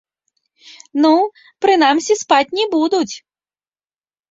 Ну, 1.03 1.11
прынамсі 1.67 2.13
спаць 2.23 2.49
не 2.57 2.65
будуць. 2.75 3.15